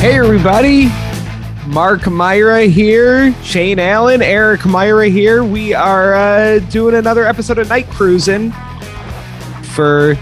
[0.00, 0.86] Hey, everybody.
[1.66, 5.42] Mark Myra here, Shane Allen, Eric Myra here.
[5.42, 8.52] We are uh, doing another episode of Night Cruising
[9.72, 10.16] for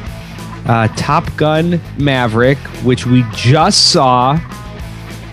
[0.64, 4.40] uh, Top Gun Maverick, which we just saw.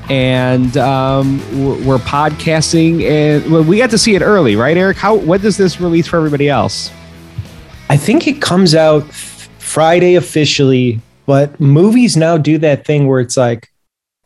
[0.10, 1.40] And um,
[1.86, 4.98] we're podcasting, and well, we got to see it early, right, Eric?
[4.98, 6.92] How when does this release for everybody else?
[7.90, 13.38] I think it comes out Friday officially, but movies now do that thing where it's
[13.38, 13.70] like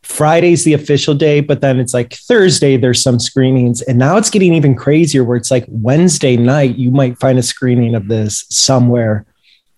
[0.08, 3.82] Friday's the official day, but then it's like Thursday, there's some screenings.
[3.82, 7.42] And now it's getting even crazier where it's like Wednesday night, you might find a
[7.42, 9.26] screening of this somewhere.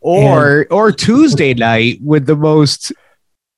[0.01, 2.93] Or or Tuesday night with the most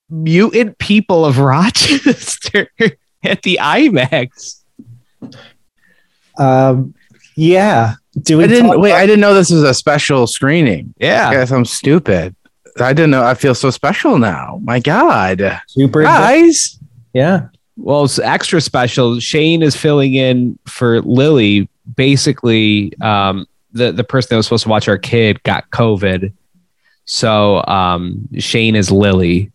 [0.08, 2.68] mutant people of Rochester
[3.22, 4.62] at the IMAX.
[6.38, 6.94] Um,
[7.36, 7.94] yeah.
[8.18, 8.92] Do we I didn't talk wait.
[8.94, 10.94] I didn't know this was a special screening.
[10.98, 11.28] Yeah.
[11.28, 12.34] I guess I'm stupid.
[12.80, 13.24] I didn't know.
[13.24, 14.60] I feel so special now.
[14.62, 16.02] My God, super?
[16.02, 16.78] guys.
[17.12, 17.48] Yeah.
[17.76, 19.18] Well, it's extra special.
[19.20, 21.68] Shane is filling in for Lily.
[21.96, 26.32] Basically, um, the the person that was supposed to watch our kid got COVID,
[27.04, 29.50] so um, Shane is Lily.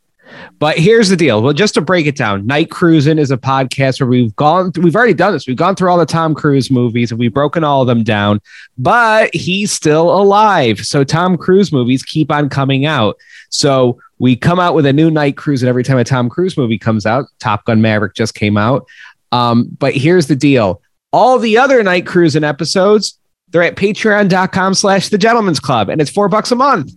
[0.60, 1.42] But here's the deal.
[1.42, 4.72] Well, just to break it down, Night Cruising is a podcast where we've gone.
[4.76, 5.48] We've already done this.
[5.48, 8.42] We've gone through all the Tom Cruise movies and we've broken all of them down.
[8.78, 13.18] But he's still alive, so Tom Cruise movies keep on coming out.
[13.50, 16.78] So we come out with a new Night Cruising every time a Tom Cruise movie
[16.78, 17.26] comes out.
[17.40, 18.88] Top Gun Maverick just came out.
[19.32, 20.82] Um, but here's the deal:
[21.14, 26.12] all the other Night Cruising episodes, they're at patreon.com slash the gentleman's club, and it's
[26.12, 26.92] four bucks a month.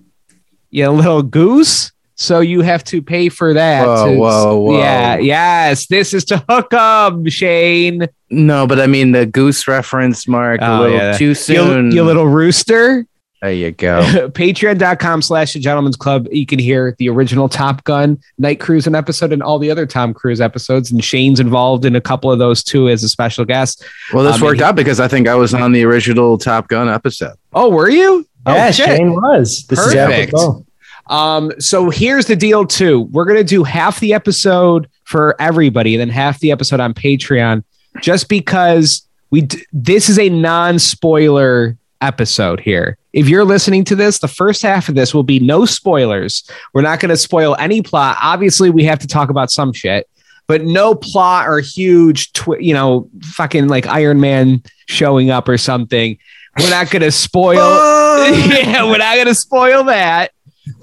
[0.71, 1.93] You little goose.
[2.21, 3.87] So you have to pay for that.
[3.87, 4.79] Whoa, to- whoa, whoa.
[4.79, 5.87] Yeah, yes.
[5.87, 8.07] This is to hook up, Shane.
[8.29, 10.61] No, but I mean the goose reference, Mark.
[10.63, 11.13] Oh, a little yeah.
[11.17, 11.91] too You, soon.
[11.93, 13.07] you little rooster.
[13.41, 14.03] there you go.
[14.35, 19.33] patreon.com slash the gentleman's club you can hear the original top gun night cruising episode
[19.33, 22.63] and all the other tom cruise episodes and shane's involved in a couple of those
[22.63, 23.83] too as a special guest
[24.13, 26.69] Well, this Um, worked he- out because I think I was on the original Top
[26.69, 27.33] Gun episode.
[27.55, 28.87] oh were you Yeah, oh, shit.
[28.89, 29.65] Shane was.
[29.69, 30.35] This Perfect.
[30.35, 30.67] is apropos.
[31.11, 33.03] Um so here's the deal too.
[33.13, 37.65] We're gonna do half the episode for everybody and then half the episode on patreon
[38.01, 42.97] just because we d- this is a non-spoiler episode here.
[43.13, 46.49] If you're listening to this the first half of this will be no spoilers.
[46.73, 48.17] We're not going to spoil any plot.
[48.23, 50.09] Obviously we have to talk about some shit
[50.47, 55.57] but no plot or huge twi- you know fucking like iron man showing up or
[55.57, 56.19] something.
[56.59, 57.55] We're not going to spoil
[58.21, 60.33] yeah we're not going to spoil that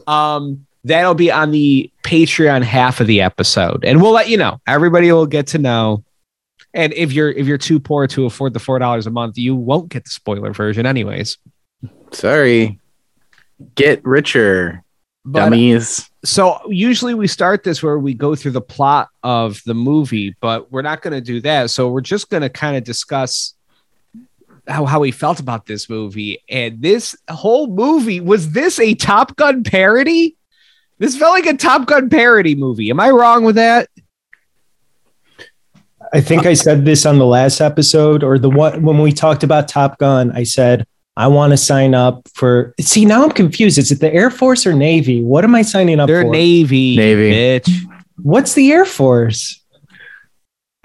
[0.08, 3.84] um that'll be on the patreon half of the episode.
[3.84, 4.60] And we'll let you know.
[4.68, 6.04] Everybody will get to know.
[6.74, 9.56] And if you're if you're too poor to afford the four dollars a month you
[9.56, 11.38] won't get the spoiler version anyways.
[12.12, 12.80] Sorry.
[13.74, 14.84] Get richer,
[15.26, 16.10] but dummies.
[16.24, 20.72] so usually we start this where we go through the plot of the movie but
[20.72, 21.72] we're not going to do that.
[21.72, 23.56] So we're just going to kind of discuss
[24.68, 29.36] how, how we felt about this movie and this whole movie was this a top
[29.36, 30.36] gun parody
[31.00, 33.90] this felt like a top gun parody movie am i wrong with that
[36.14, 39.44] I think I said this on the last episode or the one when we talked
[39.44, 40.32] about Top Gun.
[40.32, 42.74] I said, I want to sign up for.
[42.80, 43.78] See, now I'm confused.
[43.78, 45.22] Is it the Air Force or Navy?
[45.22, 46.32] What am I signing up they're for?
[46.32, 47.32] navy Navy.
[47.32, 47.70] bitch
[48.22, 49.64] What's the Air Force?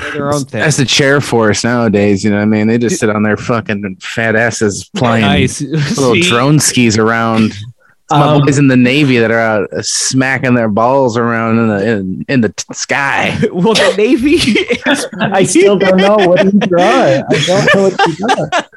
[0.03, 2.23] They're their own thing That's the chair force nowadays.
[2.25, 2.67] You know what I mean?
[2.67, 5.61] They just sit on their fucking fat asses flying nice
[5.97, 7.53] little drone skis around.
[7.53, 7.65] It's
[8.11, 11.69] my Um, boys in the Navy that are out uh, smacking their balls around in
[11.69, 13.39] the in, in the t- sky.
[13.53, 16.83] well the navy is I still don't know what you draw.
[16.83, 18.69] I don't know what you got.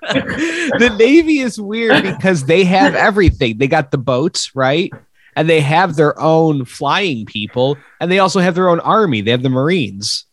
[0.80, 3.58] the Navy is weird because they have everything.
[3.58, 4.91] They got the boats, right?
[5.35, 9.19] And they have their own flying people, and they also have their own army.
[9.19, 10.24] They have the Marines.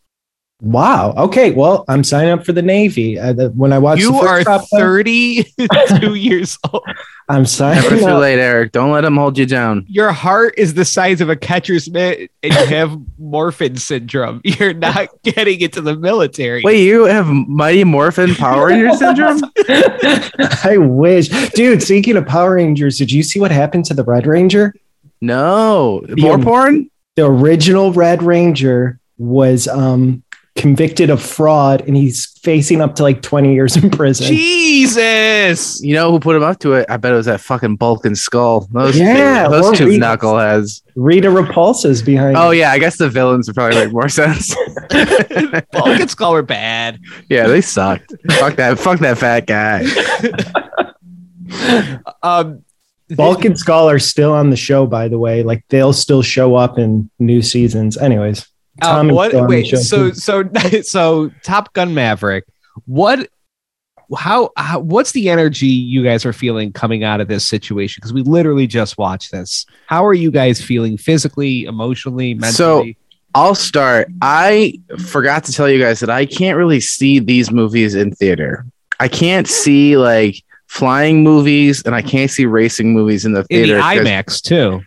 [0.62, 1.12] Wow.
[1.16, 1.50] Okay.
[1.50, 3.18] Well, I'm signing up for the Navy.
[3.18, 6.84] Uh, the, when I watch You the are Top 32 years old.
[7.28, 8.70] I'm Never signing too late, Eric.
[8.70, 9.84] Don't let them hold you down.
[9.88, 12.90] Your heart is the size of a catcher's mitt, and you have
[13.20, 14.40] Marfan syndrome.
[14.44, 16.62] You're not getting into the military.
[16.64, 19.40] Wait, you have Mighty Morphin Power Ranger syndrome?
[20.64, 21.82] I wish, dude.
[21.82, 24.74] Speaking of Power Rangers, did you see what happened to the Red Ranger?
[25.20, 26.88] No, more porn.
[27.16, 30.21] The original Red Ranger was um,
[30.54, 34.26] convicted of fraud, and he's facing up to like 20 years in prison.
[34.26, 35.82] Jesus.
[35.82, 36.86] You know who put him up to it?
[36.90, 38.68] I bet it was that fucking Bulk and Skull.
[38.72, 40.02] Those Yeah, two, those two Reed.
[40.02, 40.82] knuckleheads.
[40.94, 42.36] Rita Repulsa's behind.
[42.36, 44.54] Oh yeah, I guess the villains would probably make more sense.
[45.72, 47.00] Bulk and Skull were bad.
[47.30, 48.12] yeah, they sucked.
[48.32, 48.78] fuck that.
[48.78, 49.84] Fuck that fat guy.
[52.22, 52.64] Um,
[53.10, 55.42] Bulk and Skull are still on the show, by the way.
[55.42, 57.98] Like they'll still show up in new seasons.
[57.98, 58.46] Anyways,
[58.82, 59.30] Uh, Tom what?
[59.32, 59.66] is on the Wait.
[59.68, 60.48] So so
[60.82, 62.44] so Top Gun Maverick.
[62.86, 63.28] What?
[64.14, 64.80] How, how?
[64.80, 68.00] What's the energy you guys are feeling coming out of this situation?
[68.00, 69.64] Because we literally just watched this.
[69.86, 72.52] How are you guys feeling physically, emotionally, mentally?
[72.52, 72.84] So
[73.34, 74.08] I'll start.
[74.20, 78.66] I forgot to tell you guys that I can't really see these movies in theater.
[79.00, 83.62] I can't see like flying movies and I can't see racing movies in the in
[83.62, 83.80] the theater.
[83.80, 84.82] 'cause- IMAX too.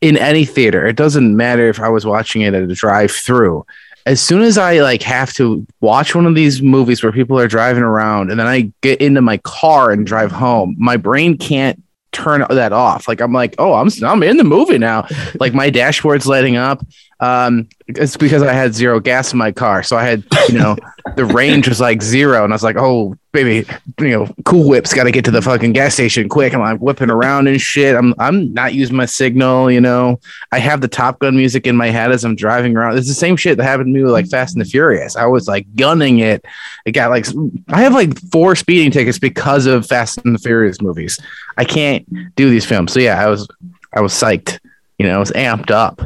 [0.00, 0.86] In any theater.
[0.86, 3.66] It doesn't matter if I was watching it at a drive through.
[4.06, 7.46] As soon as I like have to watch one of these movies where people are
[7.46, 11.82] driving around and then I get into my car and drive home, my brain can't
[12.12, 13.08] turn that off.
[13.08, 15.06] Like I'm like, oh, I'm I'm in the movie now.
[15.38, 16.84] like my dashboard's lighting up.
[17.20, 20.76] Um, it's because I had zero gas in my car, so I had you know
[21.16, 23.66] the range was like zero, and I was like, oh baby,
[24.00, 26.54] you know, Cool Whip's got to get to the fucking gas station quick.
[26.54, 27.94] I'm like whipping around and shit.
[27.94, 30.20] I'm I'm not using my signal, you know.
[30.52, 32.98] I have the Top Gun music in my head as I'm driving around.
[32.98, 35.16] It's the same shit that happened to me with like Fast and the Furious.
[35.16, 36.44] I was like gunning it.
[36.86, 37.26] It got like
[37.68, 41.18] I have like four speeding tickets because of Fast and the Furious movies.
[41.56, 42.92] I can't do these films.
[42.92, 43.48] So yeah, I was
[43.94, 44.58] I was psyched.
[44.98, 46.00] You know, I was amped up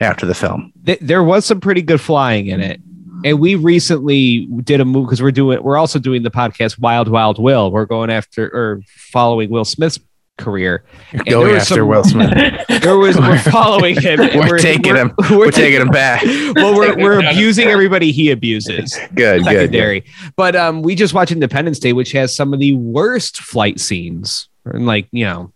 [0.00, 0.72] after the film.
[0.86, 2.80] Th- there was some pretty good flying in it.
[3.24, 7.08] And we recently did a move because we're doing we're also doing the podcast Wild
[7.08, 7.72] Wild Will.
[7.72, 9.98] We're going after or following Will Smith's
[10.36, 10.84] career.
[11.10, 12.32] And Go after some- Will Smith.
[12.80, 14.20] There was we're following him.
[14.20, 15.12] and We're taking him.
[15.32, 16.22] We're taking him back.
[16.54, 18.96] Well, we're, we're abusing everybody he abuses.
[19.14, 19.72] Good, good.
[19.72, 20.04] good.
[20.36, 24.48] But um we just watched Independence Day, which has some of the worst flight scenes.
[24.64, 25.52] And like, you know,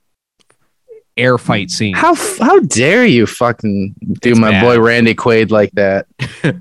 [1.17, 1.95] air fight scene.
[1.95, 4.63] How how dare you fucking do It's my bad.
[4.63, 6.07] boy Randy Quaid like that?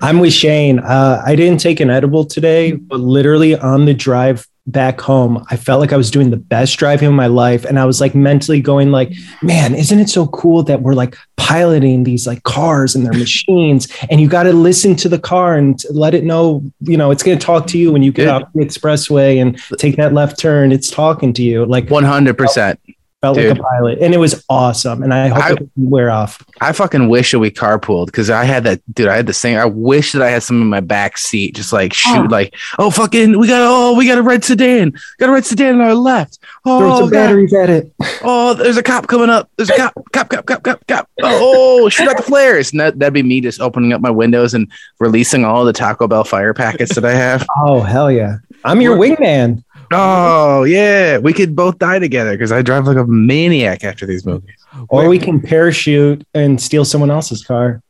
[0.00, 0.78] I'm with Shane.
[0.78, 5.56] Uh, I didn't take an edible today, but literally on the drive back home, I
[5.56, 8.14] felt like I was doing the best driving of my life, and I was like
[8.14, 9.12] mentally going like,
[9.42, 13.88] "Man, isn't it so cool that we're like piloting these like cars and their machines,
[14.08, 17.24] and you got to listen to the car and let it know, you know, it's
[17.24, 18.30] going to talk to you when you get Dude.
[18.34, 20.70] off the expressway and take that left turn.
[20.70, 21.64] It's talking to you.
[21.66, 22.78] Like One hundred percent.
[23.20, 25.02] Felt like a pilot, and it was awesome.
[25.02, 26.42] And I hope I- it doesn't wear off.
[26.60, 29.08] I fucking wish that we carpooled because I had that dude.
[29.08, 29.58] I had the same.
[29.58, 31.94] I wish that I had some in my back seat, just like oh.
[31.94, 32.28] shoot, Oh.
[32.30, 35.76] like oh fucking, we got oh we got a red sedan, got a red sedan
[35.76, 36.38] on our left.
[36.64, 37.26] Throw Oh, some God.
[37.26, 37.92] batteries at it.
[38.22, 39.50] oh, there's a cop coming up.
[39.56, 41.08] There's a cop, cop, cop, cop, cop, cop.
[41.22, 42.72] Oh, shoot out the flares.
[42.72, 44.70] And that, that'd be me just opening up my windows and
[45.00, 47.46] releasing all the Taco Bell fire packets that I have.
[47.66, 48.36] Oh hell yeah!
[48.64, 49.64] I'm your wingman.
[49.90, 54.26] Oh yeah, we could both die together because I drive like a maniac after these
[54.26, 54.56] movies.
[54.88, 57.82] Or we can parachute and steal someone else's car.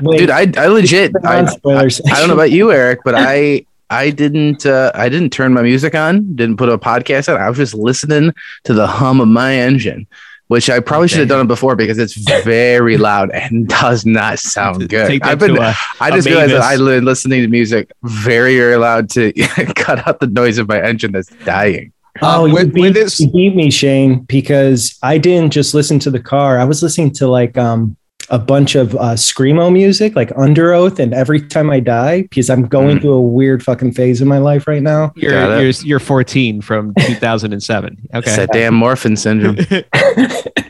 [0.00, 3.66] Wait, Dude, I, I legit, I, I, I don't know about you, Eric, but I
[3.90, 7.40] I didn't uh, I didn't turn my music on, didn't put a podcast on.
[7.40, 8.32] I was just listening
[8.64, 10.06] to the hum of my engine,
[10.52, 12.14] which I probably should have done it before because it's
[12.44, 15.22] very loud and does not sound good.
[15.22, 18.76] I've been to a- I just realized that I've been listening to music very very
[18.76, 19.32] loud to
[19.74, 21.92] cut out the noise of my engine that's dying.
[22.20, 25.72] Oh, Um, you, with- beat, with this- you beat me, Shane, because I didn't just
[25.72, 26.58] listen to the car.
[26.58, 27.96] I was listening to like um
[28.32, 32.50] a bunch of uh, screamo music, like Under Oath, and Every Time I Die, because
[32.50, 33.00] I'm going Mm.
[33.02, 35.12] through a weird fucking phase in my life right now.
[35.14, 37.96] You're, Got you're you're 14 from 2007.
[38.04, 38.36] It's Okay.
[38.36, 39.58] that damn Marfan syndrome.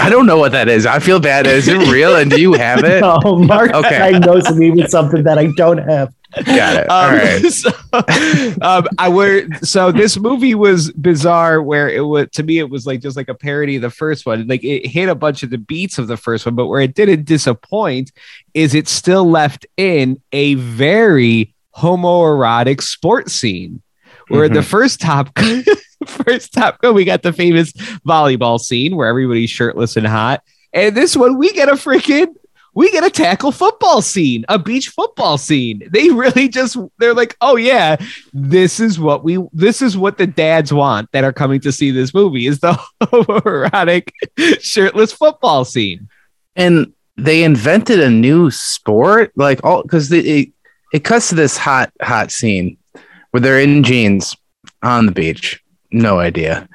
[0.00, 0.84] I don't know what that is.
[0.84, 1.46] I feel bad.
[1.46, 2.14] Is it real?
[2.16, 3.02] And do you have it?
[3.08, 3.98] Oh, Mark Okay.
[3.98, 6.12] diagnosed me with something that I don't have.
[6.44, 6.86] Got it.
[6.90, 7.42] All Um, right.
[7.52, 7.70] so,
[8.62, 12.86] um, I were so this movie was bizarre where it was to me it was
[12.86, 14.46] like just like a parody of the first one.
[14.46, 16.94] Like it hit a bunch of the beats of the first one, but where it
[16.94, 18.12] didn't disappoint
[18.54, 23.82] is it still left in a very homoerotic sports scene.
[24.28, 25.30] Where the first top
[26.06, 27.72] first top gun, we got the famous
[28.06, 30.42] volleyball scene where everybody's shirtless and hot.
[30.74, 32.34] And this one, we get a freaking
[32.78, 35.82] we get a tackle football scene, a beach football scene.
[35.90, 37.96] They really just they're like, oh yeah,
[38.32, 41.90] this is what we this is what the dads want that are coming to see
[41.90, 44.10] this movie is the homoerotic
[44.60, 46.08] shirtless football scene.
[46.54, 50.48] and they invented a new sport like all because it,
[50.92, 52.78] it cuts to this hot hot scene
[53.32, 54.36] where they're in jeans
[54.84, 56.68] on the beach no idea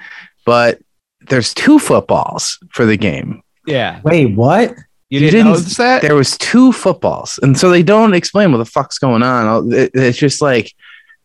[0.46, 0.82] but
[1.30, 4.02] there's two footballs for the game Yeah.
[4.04, 4.76] Wait, what?
[5.14, 6.02] You, didn't, didn't- notice that?
[6.02, 9.72] there was two footballs and so they don't explain what the fuck's going on.
[9.72, 10.74] It- it's just like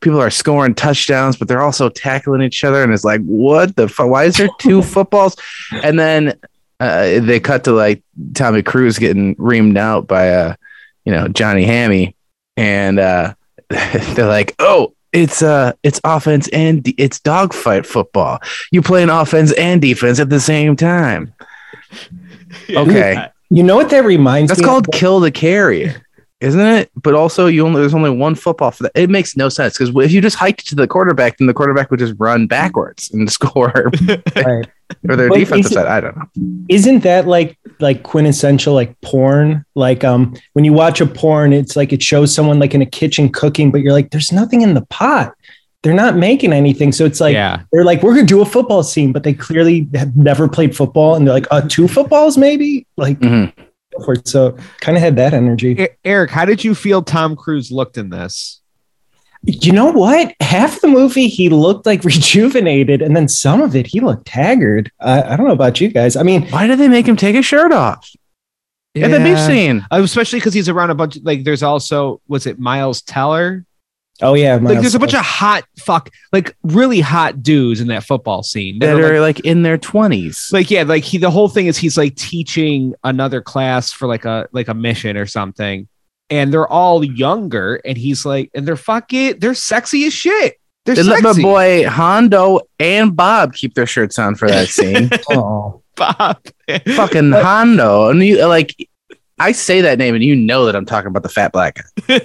[0.01, 3.89] people are scoring touchdowns but they're also tackling each other and it's like what the
[3.89, 5.37] fuck why is there two footballs?
[5.83, 6.39] And then
[6.81, 8.03] uh, they cut to like
[8.35, 10.55] tommy Cruise getting reamed out by uh
[11.05, 12.15] you know johnny hammy
[12.57, 13.35] and uh
[13.69, 18.39] they're like oh it's uh it's offense and de- it's dogfight football.
[18.71, 21.33] You play an offense and defense at the same time.
[22.71, 24.93] Okay You know what that reminds That's me That's called of?
[24.99, 26.03] kill the carrier,
[26.41, 26.91] isn't it?
[26.95, 28.93] But also, you only there's only one football for that.
[28.95, 31.91] It makes no sense because if you just hiked to the quarterback, then the quarterback
[31.91, 33.91] would just run backwards and score,
[34.37, 34.67] Right.
[35.09, 35.87] or their But defensive side.
[35.87, 36.25] I don't know.
[36.69, 39.65] Isn't that like like quintessential like porn?
[39.75, 42.87] Like um when you watch a porn, it's like it shows someone like in a
[42.87, 45.33] kitchen cooking, but you're like, there's nothing in the pot.
[45.83, 46.91] They're not making anything.
[46.93, 47.63] So it's like yeah.
[47.73, 51.15] they're like, we're gonna do a football scene, but they clearly have never played football,
[51.15, 53.53] and they're like, uh, two footballs maybe, like Mhm.
[53.97, 54.27] go for it.
[54.27, 55.87] So kind of had that energy.
[56.05, 58.61] Eric, how did you feel Tom Cruise looked in this?
[59.45, 60.35] You know what?
[60.41, 64.91] Half the movie he looked like rejuvenated, and then some of it he looked haggard.
[65.01, 66.17] I, I don't know about you guys.
[66.17, 68.11] I mean, Why did they make him take his shirt off
[68.97, 69.87] at the beach scene?
[69.93, 71.19] Especially because he's around a bunch.
[71.23, 73.65] like, there's also was it Miles Teller?
[74.23, 78.05] Oh yeah, Like, there's a bunch of hot fuck, like really hot dudes in that
[78.05, 78.79] football scene.
[78.79, 80.49] That They're are like, like in their twenties.
[80.53, 81.19] like yeah, like he.
[81.19, 85.17] The whole thing is he's like teaching another class for like a like a mission
[85.17, 85.89] or something,
[86.31, 90.57] and they're all younger, and he's like, and they're fucking, they're sexy as shit.
[90.85, 95.11] They're They let my boy Hondo and Bob keep their shirts on for that scene.
[95.31, 95.83] Oh.
[95.97, 96.39] Bob.
[96.95, 98.75] Fucking Hondo, and you like.
[99.41, 102.21] I say that name, and you know that I'm talking about the fat black guy.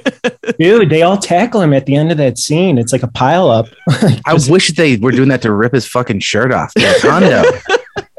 [0.60, 2.78] Dude, they all tackle him at the end of that scene.
[2.78, 3.68] It's like a pile up.
[4.26, 6.74] I wish they were doing that to rip his fucking shirt off.
[6.74, 6.86] Dude.
[7.02, 7.44] Hondo,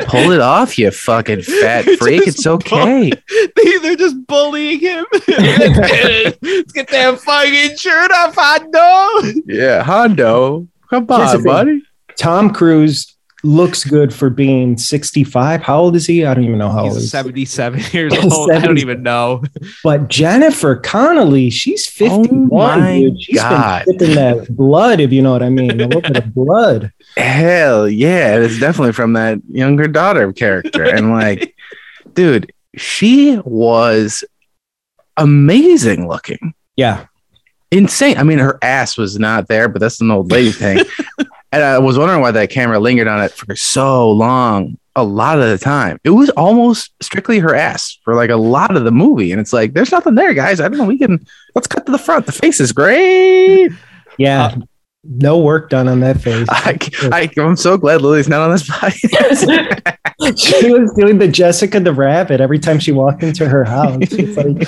[0.00, 2.24] pull it off, you fucking fat freak.
[2.24, 3.10] Just It's okay.
[3.56, 5.04] they, they're just bullying him.
[5.12, 9.42] Let's get that fucking shirt off, Hondo.
[9.46, 11.82] Yeah, Hondo, come on, buddy.
[12.16, 13.13] Tom Cruise
[13.44, 15.62] looks good for being 65.
[15.62, 16.24] How old is he?
[16.24, 17.10] I don't even know how old he He's is.
[17.10, 18.50] 77 years old.
[18.50, 19.42] I don't even know.
[19.82, 23.22] But Jennifer Connelly, she's 51, Oh my dude.
[23.22, 23.84] She's God.
[23.84, 25.72] been sipping that blood, if you know what I mean.
[25.80, 26.92] A little bit of blood.
[27.16, 30.82] Hell yeah, it's definitely from that younger daughter character.
[30.82, 31.54] And like,
[32.14, 34.24] dude, she was
[35.16, 36.54] amazing looking.
[36.76, 37.06] Yeah.
[37.70, 38.18] Insane.
[38.18, 40.84] I mean, her ass was not there, but that's an old lady thing.
[41.54, 44.76] And I was wondering why that camera lingered on it for so long.
[44.96, 48.76] A lot of the time, it was almost strictly her ass for like a lot
[48.76, 50.60] of the movie, and it's like, there's nothing there, guys.
[50.60, 50.84] I don't know.
[50.84, 52.26] We can let's cut to the front.
[52.26, 53.70] The face is great.
[54.16, 54.44] Yeah.
[54.44, 54.56] Uh,
[55.06, 56.46] no work done on that face.
[56.50, 56.78] I,
[57.12, 59.98] I, I'm so glad Lily's not on this podcast.
[60.38, 63.98] she was doing the Jessica the Rabbit every time she walked into her house.
[64.00, 64.66] It's like,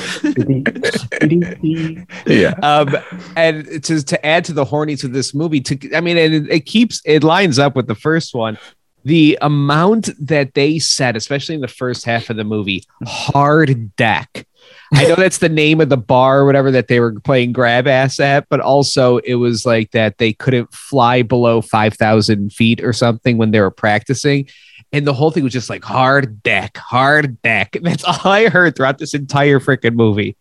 [2.27, 2.55] yeah.
[2.63, 2.97] Um,
[3.37, 6.67] and to, to add to the hornies of this movie, to I mean, it, it
[6.67, 8.59] keeps it lines up with the first one.
[9.05, 14.47] The amount that they said, especially in the first half of the movie, hard deck.
[14.95, 17.87] I know that's the name of the bar or whatever that they were playing grab
[17.87, 22.93] ass at, but also it was like that they couldn't fly below 5,000 feet or
[22.93, 24.49] something when they were practicing.
[24.93, 27.77] And the whole thing was just like hard deck, hard deck.
[27.83, 30.37] That's all I heard throughout this entire freaking movie.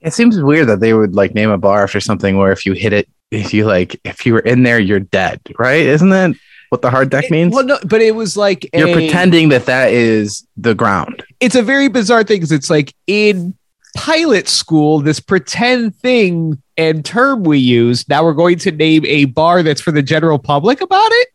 [0.00, 2.72] It seems weird that they would like name a bar after something where if you
[2.72, 5.80] hit it, if you like, if you were in there, you're dead, right?
[5.86, 6.32] Isn't that
[6.68, 7.54] what the hard deck It- means?
[7.54, 11.22] well, no, but it was like you're a- pretending that that is the ground.
[11.40, 13.54] It's a very bizarre thing because it's like in
[13.96, 18.08] pilot school, this pretend thing and term we use.
[18.08, 21.28] Now we're going to name a bar that's for the general public about it.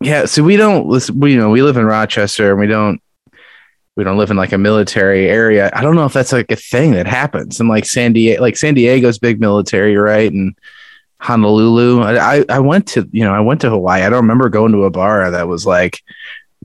[0.00, 0.24] Yeah.
[0.26, 1.20] So we don't listen.
[1.20, 3.00] We you know we live in Rochester and we don't
[3.96, 5.70] we don't live in like a military area.
[5.74, 7.60] I don't know if that's like a thing that happens.
[7.60, 10.32] And like San Diego, like San Diego's big military, right?
[10.32, 10.56] And
[11.20, 12.02] Honolulu.
[12.02, 14.02] I, I went to you know I went to Hawaii.
[14.02, 16.02] I don't remember going to a bar that was like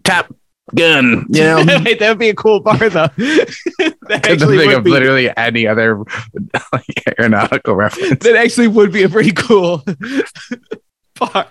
[0.04, 0.34] Top
[0.74, 1.26] Gun.
[1.30, 1.82] You um, know.
[1.86, 3.08] Wait, that would be a cool bar though.
[3.18, 4.90] that Couldn't actually think would of be.
[4.92, 6.00] literally any other
[6.74, 8.24] like, aeronautical reference.
[8.24, 9.84] That actually would be a pretty cool
[11.20, 11.48] bar.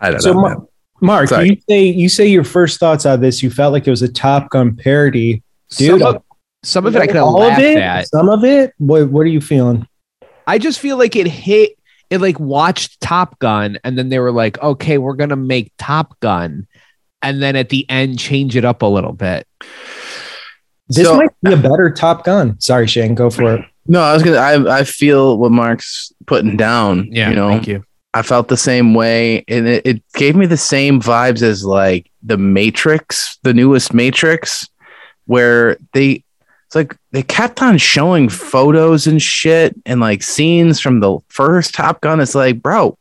[0.00, 0.40] I don't So, know.
[0.40, 0.54] Ma-
[1.00, 1.50] Mark, Sorry.
[1.50, 3.42] you say you say your first thoughts on this.
[3.42, 5.42] You felt like it was a Top Gun parody.
[5.76, 6.18] Dude, some of, uh,
[6.64, 8.08] some of it I could have all of laughed it, at.
[8.08, 8.72] some of it.
[8.78, 9.86] What What are you feeling?
[10.46, 11.72] I just feel like it hit
[12.10, 16.18] it like watched Top Gun and then they were like, okay, we're gonna make Top
[16.20, 16.66] Gun.
[17.22, 19.46] And then at the end change it up a little bit.
[20.88, 22.58] This So- might be a better Top Gun.
[22.60, 23.64] Sorry, Shane, go for it.
[23.86, 24.36] No, I was gonna.
[24.36, 27.08] I I feel what Mark's putting down.
[27.10, 27.82] Yeah, you know, you.
[28.14, 32.10] I felt the same way, and it, it gave me the same vibes as like
[32.22, 34.68] the Matrix, the newest Matrix,
[35.24, 36.22] where they
[36.66, 41.72] it's like they kept on showing photos and shit and like scenes from the first
[41.74, 42.20] Top Gun.
[42.20, 42.98] It's like, bro,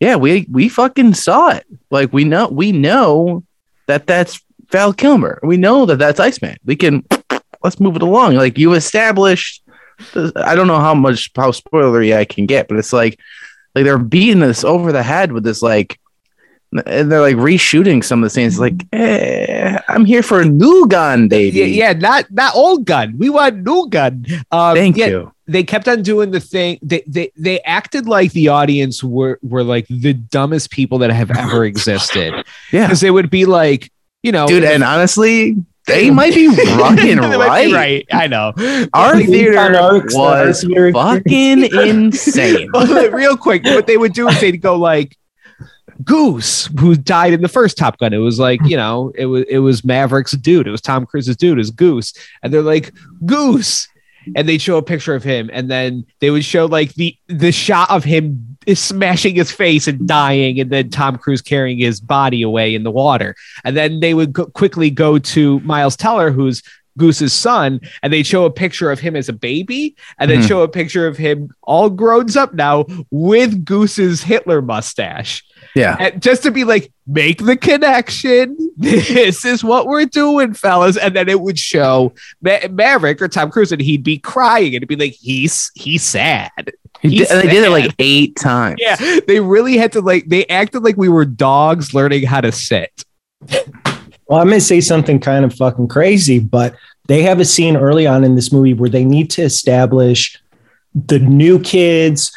[0.00, 1.66] yeah, we we fucking saw it.
[1.90, 3.44] Like we know we know
[3.90, 5.40] that that's Val Kilmer.
[5.42, 6.56] We know that that's Iceman.
[6.64, 7.04] We can
[7.62, 8.36] let's move it along.
[8.36, 9.62] Like you established.
[10.36, 13.18] I don't know how much how spoilery I can get, but it's like
[13.74, 15.98] like they're beating us over the head with this like
[16.72, 18.60] and they're like reshooting some of the scenes.
[18.60, 21.58] Like, eh, I'm here for a new gun, baby.
[21.58, 23.18] Yeah, yeah, not not old gun.
[23.18, 24.24] We want new gun.
[24.52, 25.32] Um, Thank yeah, you.
[25.50, 26.78] They kept on doing the thing.
[26.82, 31.30] They they they acted like the audience were were like the dumbest people that have
[31.36, 32.32] ever existed.
[32.72, 33.90] Yeah, Because they would be like,
[34.22, 34.64] you know, dude.
[34.64, 37.66] And honestly, they might be fucking right.
[37.66, 38.06] be right.
[38.12, 38.52] I know.
[38.92, 42.70] Our Like, theater our was theater fucking insane.
[43.12, 45.16] Real quick, what they would do is they'd go like
[46.04, 48.12] Goose, who died in the first Top Gun.
[48.12, 50.66] It was like, you know, it was it was Maverick's dude.
[50.66, 52.14] It was Tom Cruise's dude, is Goose.
[52.42, 52.92] And they're like,
[53.26, 53.88] Goose.
[54.34, 57.52] And they'd show a picture of him, and then they would show like the the
[57.52, 62.42] shot of him smashing his face and dying, and then Tom Cruise carrying his body
[62.42, 63.34] away in the water.
[63.64, 66.62] And then they would go- quickly go to Miles Teller, who's
[66.98, 70.48] Goose's son, and they'd show a picture of him as a baby, and then Mhm.
[70.48, 75.42] show a picture of him all grown up now with Goose's Hitler mustache.
[75.76, 78.56] Yeah, And just to be like, make the connection.
[78.76, 80.96] This is what we're doing, fellas.
[80.96, 84.76] And then it would show Ma- Maverick or Tom Cruise, and he'd be crying, and
[84.76, 86.50] it'd be like, he's he's sad.
[87.02, 88.76] He He's did- and they did it like eight times.
[88.80, 90.28] Yeah, they really had to like.
[90.28, 93.04] They acted like we were dogs learning how to sit.
[94.30, 96.76] Well, I'm going to say something kind of fucking crazy, but
[97.08, 100.40] they have a scene early on in this movie where they need to establish
[100.94, 102.30] the new kids,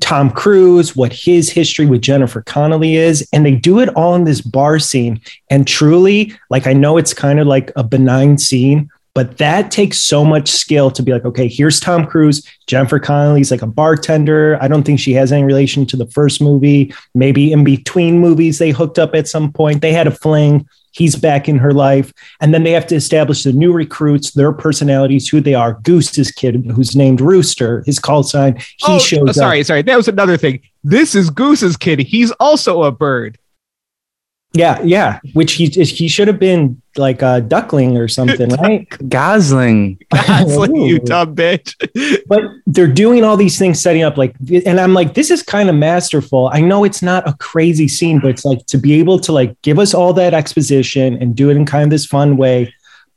[0.00, 3.26] Tom Cruise, what his history with Jennifer Connelly is.
[3.32, 5.22] And they do it all in this bar scene.
[5.48, 9.96] And truly, like, I know it's kind of like a benign scene, but that takes
[9.96, 12.46] so much skill to be like, okay, here's Tom Cruise.
[12.66, 14.58] Jennifer Connelly's like a bartender.
[14.60, 16.92] I don't think she has any relation to the first movie.
[17.14, 19.80] Maybe in between movies, they hooked up at some point.
[19.80, 23.42] They had a fling he's back in her life and then they have to establish
[23.42, 28.22] the new recruits their personalities who they are goose's kid who's named rooster his call
[28.22, 29.78] sign he oh, shows sorry, up sorry.
[29.78, 29.82] Sorry.
[29.82, 30.60] That was another thing.
[30.82, 31.98] This is Goose's kid.
[31.98, 33.38] He's also a bird.
[34.54, 39.98] Yeah yeah which he he should have been like a duckling or something right Gosling.
[40.10, 40.98] That's like you Ooh.
[41.00, 41.74] dumb bitch.
[42.28, 44.34] but they're doing all these things setting up like
[44.64, 48.20] and i'm like this is kind of masterful i know it's not a crazy scene
[48.20, 51.50] but it's like to be able to like give us all that exposition and do
[51.50, 52.72] it in kind of this fun way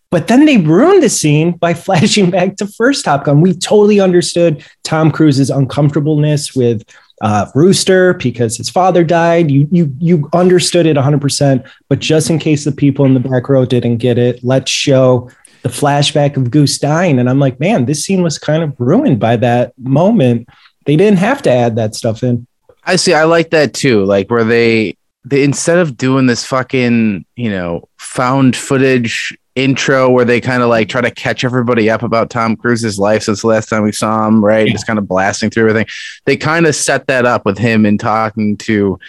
[0.10, 4.02] but then they ruined the scene by flashing back to first top gun we totally
[4.02, 6.84] understood tom cruise's uncomfortableness with
[7.22, 12.40] uh, rooster because his father died you you you understood it 100% but just in
[12.40, 15.30] case the people in the back row didn't get it let's show
[15.62, 17.20] the flashback of Goose dying.
[17.20, 20.50] And I'm like, man, this scene was kind of ruined by that moment.
[20.86, 22.48] They didn't have to add that stuff in.
[22.84, 23.14] I see.
[23.14, 24.04] I like that too.
[24.06, 30.26] Like where they they instead of doing this fucking you know found footage intro where
[30.26, 33.48] they kind of like try to catch everybody up about Tom Cruise's life since the
[33.48, 34.68] last time we saw him, right?
[34.68, 34.74] Yeah.
[34.74, 35.88] Just kind of blasting through everything.
[36.26, 39.00] They kind of set that up with him and talking to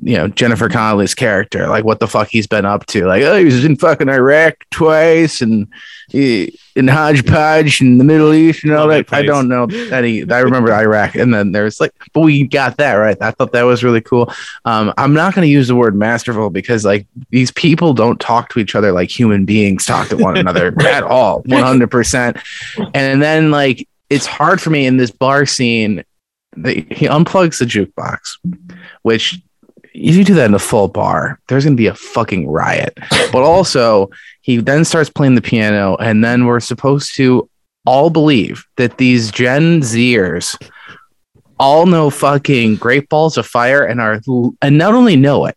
[0.00, 3.06] you know Jennifer Connelly's character, like what the fuck he's been up to.
[3.06, 5.66] Like, oh, he was in fucking Iraq twice and
[6.08, 9.12] he, in Hodgepodge in the Middle East and all Love that.
[9.16, 10.28] I don't know any.
[10.30, 13.16] I remember Iraq, and then there's like, but we got that right.
[13.20, 14.32] I thought that was really cool.
[14.64, 18.50] Um, I'm not going to use the word masterful because like these people don't talk
[18.50, 21.90] to each other like human beings talk to one another at all, 100.
[21.90, 22.36] percent
[22.94, 26.04] And then like it's hard for me in this bar scene.
[26.56, 28.38] They, he unplugs the jukebox,
[29.02, 29.40] which
[29.94, 32.96] if you do that in a full bar, there's going to be a fucking riot.
[33.32, 37.48] But also, he then starts playing the piano, and then we're supposed to
[37.84, 40.56] all believe that these Gen Zers
[41.58, 44.20] all know fucking Great Balls of Fire and are
[44.62, 45.56] and not only know it,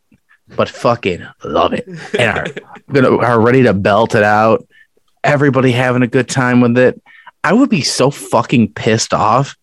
[0.55, 2.47] but fucking love it and are
[2.91, 4.67] gonna are ready to belt it out.
[5.23, 7.01] Everybody having a good time with it.
[7.43, 9.55] I would be so fucking pissed off.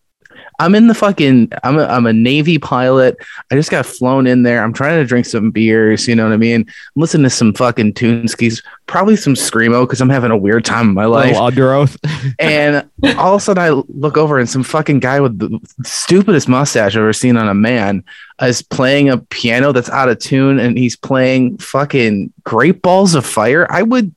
[0.61, 3.17] I'm in the fucking I'm a, I'm a Navy pilot.
[3.51, 4.63] I just got flown in there.
[4.63, 6.63] I'm trying to drink some beers, you know what I mean?
[6.63, 10.89] I'm listening to some fucking Toonskis, probably some Screamo because I'm having a weird time
[10.89, 11.37] in my life.
[11.37, 11.97] Under oath.
[12.39, 16.49] And all of a sudden, I look over and some fucking guy with the stupidest
[16.49, 18.05] mustache I've ever seen on a man
[18.43, 23.27] is playing a piano that's out of tune, and he's playing fucking Great Balls of
[23.27, 23.67] Fire.
[23.71, 24.15] I would,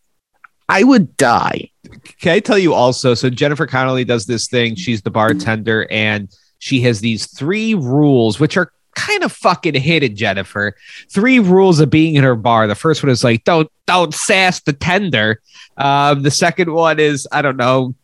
[0.70, 1.71] I would die.
[2.20, 3.14] Can I tell you also?
[3.14, 4.76] So Jennifer Connelly does this thing.
[4.76, 10.16] She's the bartender, and she has these three rules, which are kind of fucking hidden.
[10.16, 10.76] Jennifer,
[11.10, 12.68] three rules of being in her bar.
[12.68, 15.42] The first one is like don't don't sass the tender.
[15.78, 17.96] Um, the second one is I don't know.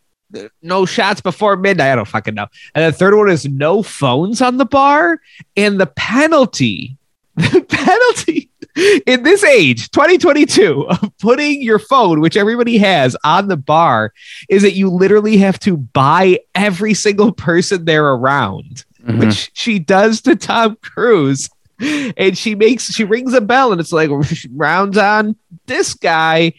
[0.61, 1.91] No shots before midnight.
[1.91, 2.47] I don't fucking know.
[2.75, 5.21] And the third one is no phones on the bar.
[5.55, 6.97] And the penalty,
[7.35, 8.49] the penalty
[9.05, 14.13] in this age, 2022, of putting your phone, which everybody has, on the bar
[14.49, 19.19] is that you literally have to buy every single person they're around, Mhm.
[19.19, 21.49] which she does to Tom Cruise.
[22.17, 24.09] and she makes she rings a bell and it's like
[24.55, 25.35] rounds on
[25.67, 26.51] this guy.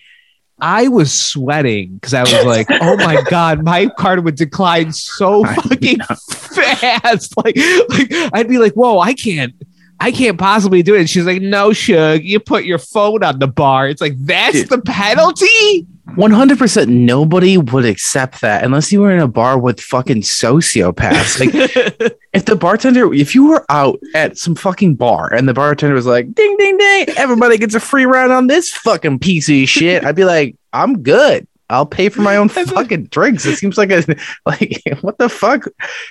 [0.61, 5.45] I was sweating because I was like, "Oh my god, my card would decline so
[5.45, 5.99] fucking
[6.31, 7.57] fast!" Like,
[7.89, 9.55] like I'd be like, "Whoa, I can't,
[10.01, 13.39] I can't possibly do it." And she's like, "No, Shug, you put your phone on
[13.39, 14.69] the bar." It's like that's Dude.
[14.69, 15.87] the penalty.
[16.17, 21.39] 100% nobody would accept that unless you were in a bar with fucking sociopaths.
[21.39, 25.95] Like if the bartender, if you were out at some fucking bar and the bartender
[25.95, 29.69] was like, ding, ding, ding, everybody gets a free round on this fucking piece of
[29.69, 31.47] shit, I'd be like, I'm good.
[31.71, 33.45] I'll pay for my own fucking drinks.
[33.45, 34.03] It seems like a
[34.47, 35.67] like what the fuck?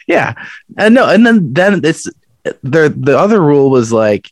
[0.07, 0.35] Yeah.
[0.77, 2.07] And no, and then then it's
[2.63, 4.31] the the other rule was like,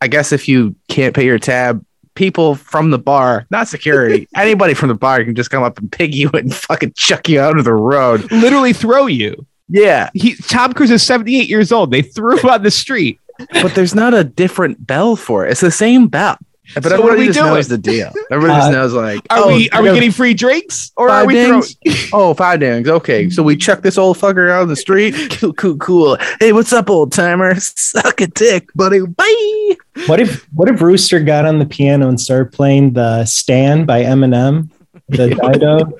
[0.00, 1.84] I guess if you can't pay your tab,
[2.14, 5.90] people from the bar, not security, anybody from the bar can just come up and
[5.90, 8.30] pig you and fucking chuck you out of the road.
[8.30, 9.46] Literally throw you.
[9.68, 11.90] Yeah, He Tom Cruise is seventy eight years old.
[11.90, 13.20] They threw him on the street.
[13.52, 15.52] but there's not a different bell for it.
[15.52, 16.38] It's the same bell.
[16.74, 17.54] But So what are everybody we just doing?
[17.54, 18.12] knows the deal.
[18.30, 21.20] Everybody just Uh, knows like, Are oh, we are we getting free drinks or are
[21.20, 21.62] five we throwing?
[21.84, 22.10] dings?
[22.12, 22.88] oh, five dings.
[22.88, 25.14] Okay, so we chuck this old fucker out on the street.
[25.38, 26.18] Cool, cool, cool.
[26.40, 27.54] Hey, what's up, old timer?
[27.58, 29.00] Suck a dick, buddy.
[29.00, 29.76] Bye.
[30.06, 34.02] What if what if Rooster got on the piano and started playing the Stan by
[34.02, 34.68] Eminem,
[35.08, 35.92] the Dido,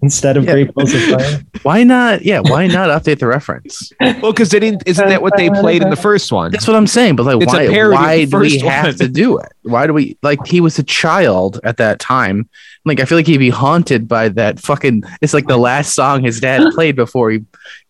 [0.02, 0.52] instead of Yeah.
[0.52, 1.40] Great Balls of Fire?
[1.62, 2.22] Why not?
[2.22, 3.92] Yeah, why not update the reference?
[4.00, 4.82] Well, because they didn't.
[4.86, 6.50] Isn't that what they played in the first one?
[6.52, 7.16] That's what I'm saying.
[7.16, 7.62] But like, It's a why?
[7.64, 8.94] of Why do we first have one.
[8.94, 9.52] to do it?
[9.62, 10.46] Why do we like?
[10.46, 12.48] He was a child at that time.
[12.86, 15.02] Like, I feel like he'd be haunted by that fucking.
[15.20, 17.40] It's like the last song his dad played before he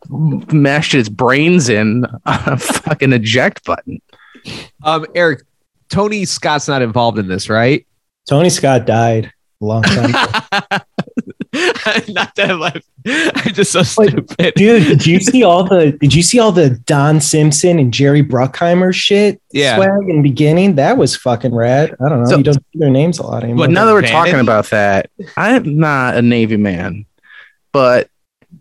[0.09, 4.01] mashed his brains in on a fucking eject button.
[4.83, 5.42] Um, Eric,
[5.90, 7.87] Tony Scott's not involved in this, right?
[8.29, 10.79] Tony Scott died a long time ago.
[12.08, 12.80] not that I'm,
[13.34, 14.54] I'm just so Like, stupid.
[14.54, 18.22] Dude, did you see all the did you see all the Don Simpson and Jerry
[18.22, 19.76] Bruckheimer shit Yeah.
[19.76, 20.76] swag in the beginning?
[20.76, 21.96] That was fucking rad.
[22.04, 22.30] I don't know.
[22.30, 23.66] So- you don't see their names a lot anymore.
[23.66, 27.06] But now that we're talking about that, I'm not a Navy man,
[27.72, 28.08] but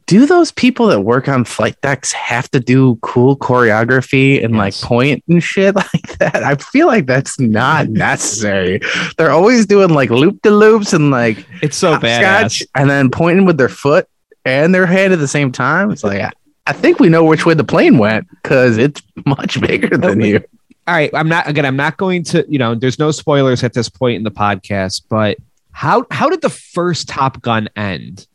[0.05, 4.73] do those people that work on flight decks have to do cool choreography and like
[4.75, 6.43] point and shit like that?
[6.43, 8.81] I feel like that's not necessary.
[9.17, 12.65] They're always doing like loop de loops and like It's so badass.
[12.75, 14.07] and then pointing with their foot
[14.45, 15.91] and their hand at the same time.
[15.91, 16.31] It's like, I,
[16.65, 20.43] I think we know which way the plane went because it's much bigger than you.
[20.87, 21.65] All right, I'm not again.
[21.65, 22.43] I'm not going to.
[22.49, 25.03] You know, there's no spoilers at this point in the podcast.
[25.07, 25.37] But
[25.71, 28.25] how how did the first Top Gun end?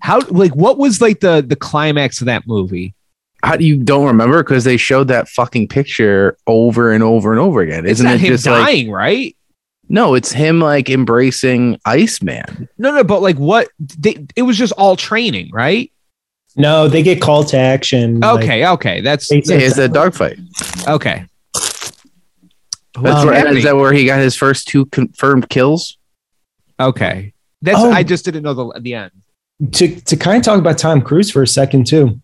[0.00, 2.94] How like what was like the the climax of that movie?
[3.42, 4.42] How do you don't remember?
[4.42, 7.86] Because they showed that fucking picture over and over and over again.
[7.86, 9.36] Isn't not it him just like dying, right?
[9.88, 10.14] no?
[10.14, 12.68] It's him like embracing Iceman.
[12.78, 13.68] No, no, but like what?
[13.78, 15.92] They, it was just all training, right?
[16.58, 18.18] no, they get called to action.
[18.20, 20.38] like, Okay, okay, that's they Yeah, said- it's that dogfight.
[20.88, 21.26] okay.
[21.52, 23.58] That's Um, where, happening.
[23.58, 25.98] is that where he got his first two confirmed kills?
[26.80, 27.90] Okay, that's Oh.
[27.90, 29.10] I just didn't know the the end.
[29.72, 32.20] To to kind of talk about Tom Cruise for a second too.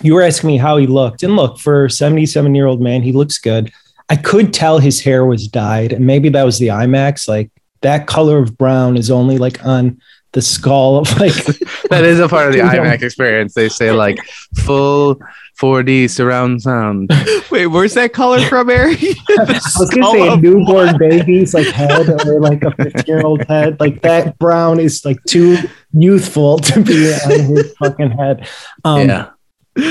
[0.00, 3.12] You were asking me how he looked, and look, for 77 year old man, he
[3.12, 3.72] looks good.
[4.08, 7.28] I could tell his hair was dyed, and maybe that was the IMAX.
[7.28, 7.50] Like
[7.80, 10.00] that color of brown is only like on
[10.32, 11.32] the skull of like
[11.90, 12.74] That is a part of the Yeah.
[12.74, 13.54] IMAX experience.
[13.54, 14.18] They say like
[14.58, 15.20] full
[15.60, 17.10] 4D surround sound.
[17.50, 19.02] Wait, where's that color from, Eric?
[19.02, 23.44] I was gonna say a newborn baby's like head or like a 50 year old
[23.46, 23.80] head.
[23.80, 25.56] Like that brown is like too
[25.92, 28.48] youthful to be on his fucking head.
[28.84, 29.30] Um, yeah.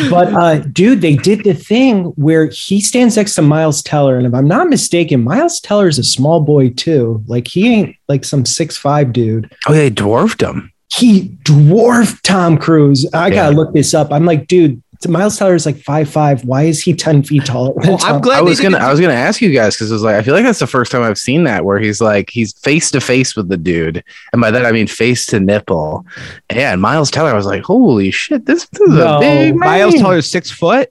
[0.09, 4.27] But uh, dude, they did the thing where he stands next to Miles Teller, and
[4.27, 7.23] if I'm not mistaken, Miles Teller is a small boy too.
[7.27, 9.53] Like he ain't like some six five dude.
[9.67, 10.71] Oh, they dwarfed him.
[10.93, 13.05] He dwarfed Tom Cruise.
[13.13, 14.11] I gotta look this up.
[14.11, 16.43] I'm like, dude, Miles Teller is like five five.
[16.45, 17.73] Why is he ten feet tall?
[17.73, 19.93] than Well, I'm glad I was gonna I was gonna ask you guys because it
[19.93, 22.29] was like I feel like that's the first time I've seen that where he's like
[22.29, 26.05] he's face to face with the dude, and by that I mean face to nipple.
[26.51, 29.55] Yeah, and Miles Teller, I was like, holy shit, this, this is No, a big
[29.55, 29.69] man.
[29.69, 30.89] Miles Teller's six foot.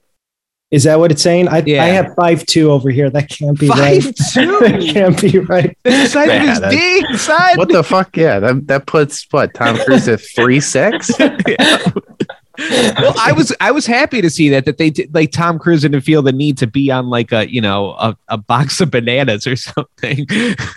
[0.69, 1.47] Is that what it's saying?
[1.47, 1.81] I, Yeah.
[1.81, 3.09] I have five two over here.
[3.09, 4.03] That can't be Five right.
[4.03, 5.77] that can't be right.
[5.83, 6.73] That's the size of Yeah, his that's-
[7.09, 7.57] dick, son.
[7.57, 8.17] What the fuck?
[8.17, 11.09] Yeah, that that puts what Tom Cruise at three six.
[12.57, 15.81] well, I was I was happy to see that that they did like Tom Cruise
[15.81, 18.91] didn't feel the need to be on like a you know a, a box of
[18.91, 20.25] bananas or something.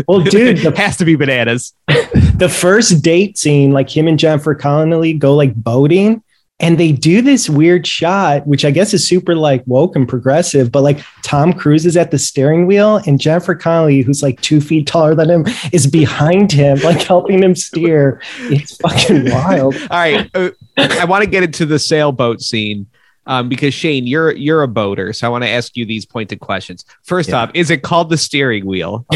[0.07, 1.73] Well, dude, the it has to be bananas.
[1.89, 6.23] the first date scene, like him and Jennifer Connelly go like boating,
[6.61, 10.71] and they do this weird shot, which I guess is super like woke and progressive.
[10.71, 14.61] But like Tom Cruise is at the steering wheel, and Jennifer Connelly, who's like two
[14.61, 18.21] feet taller than him, is behind him, like helping him steer.
[18.43, 19.75] It's fucking wild.
[19.75, 22.87] All right, uh, I want to get into the sailboat scene.
[23.27, 26.41] Um, because Shane, you're you're a boater, so I want to ask you these pointed
[26.41, 26.85] questions.
[27.05, 27.43] First Yeah.
[27.43, 29.07] off, is it called the steering wheel?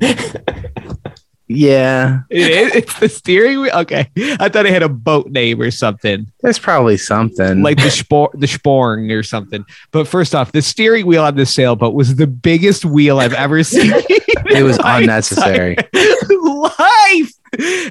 [1.48, 2.74] Yeah, It is.
[2.74, 3.72] It's the steering wheel.
[3.74, 6.30] Okay, I thought it had a boat name or something.
[6.42, 9.64] there's probably something like the spor the sporng or something.
[9.90, 13.64] But first off, the steering wheel on the sailboat was the biggest wheel I've ever
[13.64, 13.92] seen.
[14.04, 15.76] it was unnecessary.
[16.30, 17.32] Life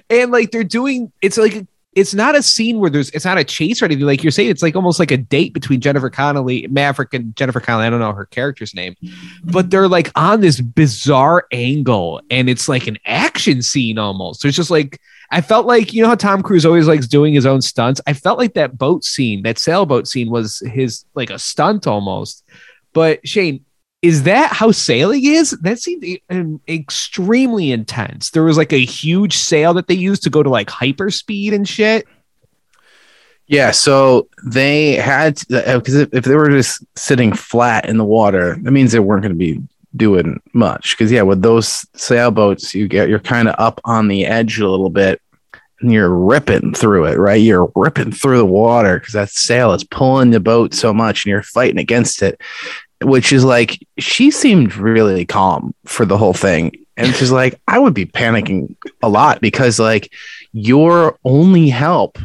[0.10, 1.66] and like they're doing it's like
[1.98, 4.06] it's not a scene where there's it's not a chase or anything.
[4.06, 7.60] Like you're saying it's like almost like a date between Jennifer Connelly Maverick and Jennifer
[7.60, 7.88] Connelly.
[7.88, 8.96] I don't know her character's name
[9.44, 14.42] but they're like on this bizarre angle and it's like an action scene almost.
[14.42, 15.00] So it's just like
[15.32, 18.00] I felt like you know how Tom Cruise always likes doing his own stunts?
[18.06, 22.44] I felt like that boat scene that sailboat scene was his like a stunt almost.
[22.94, 23.66] But Shane
[24.02, 25.52] is that how sailing is?
[25.62, 28.30] That seemed um, extremely intense.
[28.30, 31.68] There was like a huge sail that they used to go to like hyperspeed and
[31.68, 32.08] shit.
[33.48, 38.58] Yeah, so they had because if, if they were just sitting flat in the water,
[38.62, 39.62] that means they weren't going to be
[39.96, 40.96] doing much.
[40.96, 44.70] Because yeah, with those sailboats, you get you're kind of up on the edge a
[44.70, 45.22] little bit,
[45.80, 47.42] and you're ripping through it, right?
[47.42, 51.32] You're ripping through the water because that sail is pulling the boat so much, and
[51.32, 52.42] you're fighting against it.
[53.04, 57.78] Which is like she seemed really calm for the whole thing, and she's like, I
[57.78, 60.12] would be panicking a lot because like
[60.52, 62.18] your only help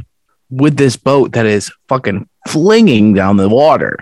[0.51, 3.99] with this boat that is fucking flinging down the water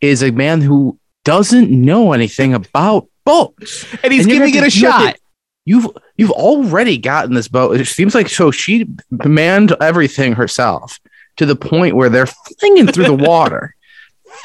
[0.00, 3.86] is a man who doesn't know anything about boats.
[4.02, 5.16] And he's And giving it a shot.
[5.64, 7.80] You've you've already gotten this boat.
[7.80, 10.98] It seems like so she manned everything herself
[11.36, 13.74] to the point where they're flinging through the water,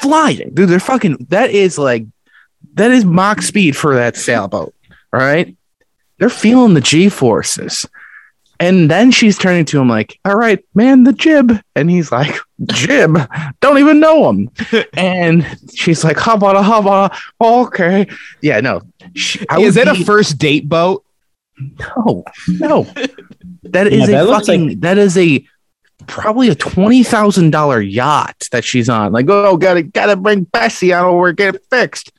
[0.00, 0.52] flying.
[0.54, 2.06] Dude, they're fucking that is like
[2.74, 4.74] that is Mach speed for that sailboat.
[5.12, 5.56] All right.
[6.18, 7.86] They're feeling the G forces.
[8.60, 11.60] And then she's turning to him like, all right, man, the jib.
[11.76, 12.34] And he's like,
[12.66, 13.16] jib?
[13.60, 14.50] Don't even know him.
[14.96, 18.08] and she's like, how about a, how about a, okay.
[18.42, 18.82] Yeah, no.
[19.14, 21.04] She, I Is would that be- a first date boat?
[21.56, 22.82] no, no.
[23.62, 25.46] That Yeah, is that a looks fucking, that is a,
[26.08, 29.12] probably a $20,000 yacht that she's on.
[29.12, 32.12] Like, oh, gotta, gotta bring Bessie on over, get it fixed.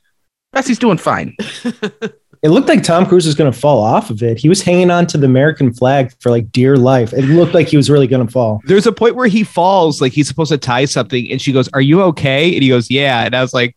[0.52, 1.36] Bessie's doing fine.
[2.42, 4.38] It looked like Tom Cruise was going to fall off of it.
[4.38, 7.12] He was hanging on to the American flag for like dear life.
[7.12, 8.62] It looked like he was really going to fall.
[8.64, 11.68] There's a point where he falls, like he's supposed to tie something, and she goes,
[11.74, 12.54] Are you okay?
[12.54, 13.26] And he goes, Yeah.
[13.26, 13.76] And I was like,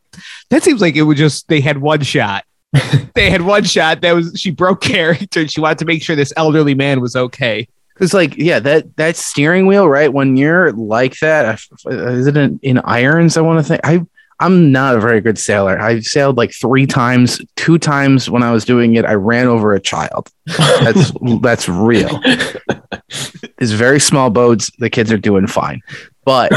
[0.49, 2.45] That seems like it was just they had one shot.
[3.15, 3.99] they had one shot.
[3.99, 7.17] That was she broke character and she wanted to make sure this elderly man was
[7.17, 7.67] okay.
[8.03, 10.11] Cause like, yeah, that, that steering wheel, right?
[10.11, 13.37] When you're like that is it in, in irons?
[13.37, 14.05] I want to think I,
[14.41, 15.79] I'm not a very good sailor.
[15.79, 19.05] I sailed like three times, two times when I was doing it.
[19.05, 20.27] I ran over a child.
[20.57, 22.19] That's, that's real.
[22.25, 24.69] It's very small boats.
[24.79, 25.81] The kids are doing fine.
[26.25, 26.51] But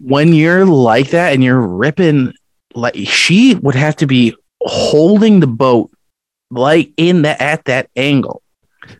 [0.00, 2.32] when you're like that and you're ripping,
[2.74, 5.92] like she would have to be holding the boat
[6.50, 8.42] like in the at that angle.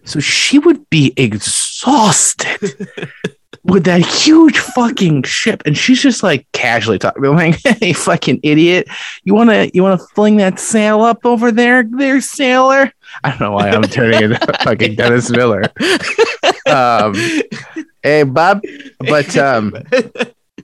[0.04, 2.58] So she would be exhausted
[3.64, 5.62] with that huge fucking ship.
[5.66, 8.88] And she's just like casually talking, like, hey, fucking idiot.
[9.24, 12.92] You wanna you wanna fling that sail up over there, there, sailor?
[13.24, 15.62] I don't know why I'm turning into fucking Dennis Miller.
[16.66, 17.14] Um
[18.02, 18.62] hey Bob.
[19.00, 19.74] But um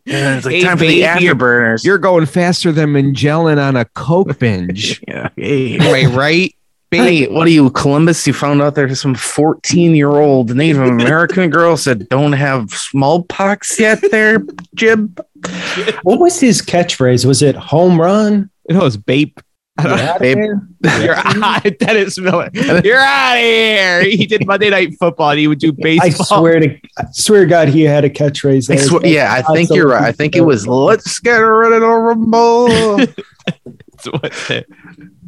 [0.04, 1.84] yeah, it's like Hey, time for the babe, you're- afterburners.
[1.84, 5.00] You're going faster than Magellan on a Coke binge.
[5.06, 5.78] yeah, hey.
[5.78, 6.54] Am right?
[6.98, 8.26] Hey, what are you, Columbus?
[8.26, 13.78] You found out there's some 14 year old Native American girl said don't have smallpox
[13.80, 14.42] yet, there,
[14.74, 15.18] Jib?
[16.02, 17.24] What was his catchphrase?
[17.24, 18.50] Was it home run?
[18.68, 19.40] It was Bape.
[19.78, 20.36] Get out of Babe.
[20.82, 21.00] there?
[21.02, 22.50] You're out, Dennis Miller.
[22.52, 24.04] You're out of here.
[24.04, 26.04] He did Monday Night Football and he would do baseball.
[26.06, 26.38] I baseball.
[26.40, 28.70] swear to I swear to God, he had a catchphrase.
[28.70, 30.02] I swear, yeah, I think you're right.
[30.02, 32.68] I think it was let's get rid of the rumble.
[32.98, 34.66] That's what it-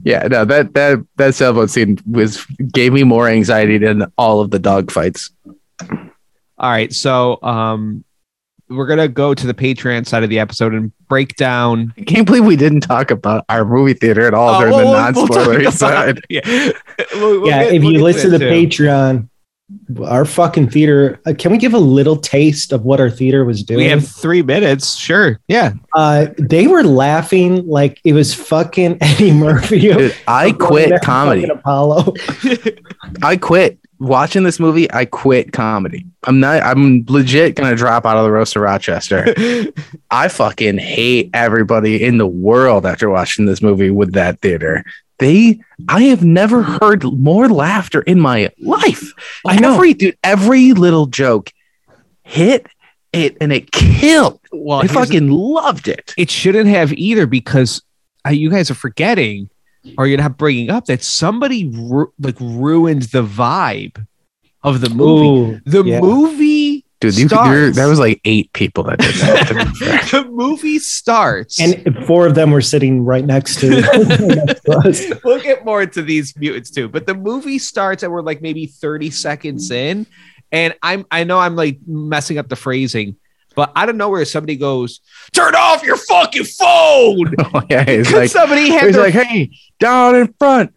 [0.04, 4.50] yeah, no, that that that sailboat scene was gave me more anxiety than all of
[4.50, 5.30] the dog fights.
[5.80, 6.92] All right.
[6.92, 8.04] So um
[8.68, 12.26] we're gonna go to the Patreon side of the episode and break down I can't
[12.26, 15.00] believe we didn't talk about our movie theater at all Oh, during we'll- the we'll-
[15.00, 16.20] non we'll talk spoilery about- side.
[16.30, 16.40] Yeah.
[17.14, 18.44] We'll- we'll yeah, get- if we'll you listen to the.
[18.46, 19.28] Patreon,
[20.04, 21.20] our fucking theater.
[21.26, 23.78] Uh, can we give a little taste of what our theater was doing?
[23.78, 24.96] we have three minutes.
[24.96, 25.40] Sure.
[25.48, 25.74] Yeah.
[25.94, 29.80] uh, they were laughing like it was fucking Eddie Murphy.
[29.80, 31.44] Dude, I quit comedy.
[31.44, 32.14] Apollo.
[33.22, 34.90] I quit watching this movie.
[34.92, 36.06] I quit comedy.
[36.24, 36.62] I'm not.
[36.62, 39.34] I'm legit gonna drop out of the roast of Rochester.
[40.10, 44.84] I fucking hate everybody in the world after watching this movie with that theater.
[45.24, 49.02] They, I have never heard more laughter in my life.
[49.46, 49.72] I know.
[49.74, 51.50] Every dude, every little joke
[52.24, 52.66] hit
[53.12, 54.38] it, and it killed.
[54.52, 56.12] Well, I here's the- fucking loved it.
[56.18, 57.82] it shouldn't have either because
[58.26, 59.48] uh, you guys are forgetting
[59.96, 64.06] or you're not bringing up that somebody ru- like ruined the vibe
[64.62, 65.54] of the movie.
[65.56, 66.00] Ooh, the yeah.
[66.00, 66.44] movie,
[67.00, 69.48] Dude, you, starts- there, there was like eight people that did that.
[69.48, 70.22] to be fair.
[70.22, 71.61] the movie starts.
[71.61, 75.04] and four of them were sitting right next to, next to us.
[75.24, 76.88] we'll get more into these mutants too.
[76.88, 80.07] But the movie starts and we're like maybe 30 seconds in.
[80.52, 83.16] And I'm I know I'm like messing up the phrasing,
[83.57, 85.00] but I don't know where somebody goes,
[85.33, 87.35] Turn off your fucking phone.
[87.54, 90.74] Oh, yeah, it's like, somebody had he's their, like, hey, down in front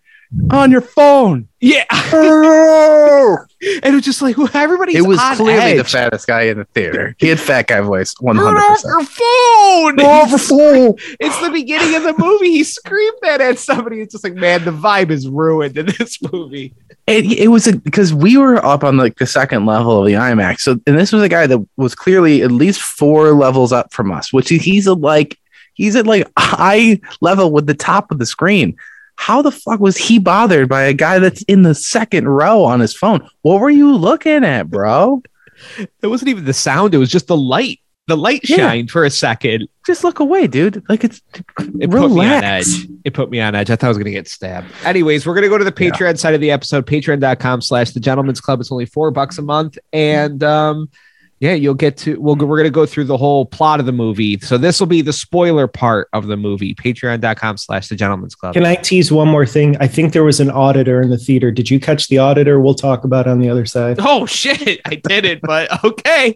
[0.52, 1.48] on your phone.
[1.60, 1.86] yeah.
[3.62, 6.66] and it was just like everybody's it was on clearly the fattest guy in the
[6.66, 7.16] theater.
[7.18, 8.92] He had fat guy voice, one Turn hundred off percent.
[8.92, 10.00] your phone.
[10.02, 10.96] Off your phone.
[11.20, 12.52] It's the beginning of the movie.
[12.52, 14.02] He screamed that at somebody.
[14.02, 16.74] It's just like, man, the vibe is ruined in this movie.
[17.08, 20.60] It, it was because we were up on like the second level of the IMAX.
[20.60, 24.12] So, and this was a guy that was clearly at least four levels up from
[24.12, 25.38] us, which he's at like
[25.74, 28.76] he's at like eye level with the top of the screen.
[29.18, 32.80] How the fuck was he bothered by a guy that's in the second row on
[32.80, 33.28] his phone?
[33.42, 35.22] What were you looking at, bro?
[36.04, 37.80] It wasn't even the sound, it was just the light.
[38.06, 38.58] The light Yeah.
[38.58, 39.68] shined for a second.
[39.88, 40.84] Just look away, dude.
[40.88, 42.46] Like it's It put me on relax.
[42.78, 42.88] edge.
[43.04, 43.70] It put me on edge.
[43.72, 44.68] I thought I was going to get stabbed.
[44.86, 45.90] Anyways, we're going to go to the Yeah.
[45.92, 48.62] Patreon side of the episode, patreon.com slash the gentleman's club.
[48.62, 49.78] It's only four bucks a month.
[49.92, 50.90] And um,
[51.40, 52.48] yeah, you'll get to, We'll, mm.
[52.48, 54.40] we're going to go through the whole plot of the movie.
[54.40, 58.54] So this will be the spoiler part of the movie, patreon.com slash the gentleman's club.
[58.54, 59.78] Can I tease one more thing?
[59.80, 61.52] I think there was an auditor in the theater.
[61.52, 62.60] Did you catch the auditor?
[62.60, 63.98] We'll talk about it on the other side.
[64.00, 64.82] oh, shit.
[64.86, 66.34] I did it, but okay.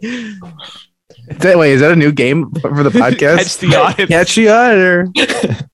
[1.28, 3.38] That way, is that a new game for the podcast?
[3.38, 4.10] Catch the audience.
[4.10, 5.08] Catch the auditor.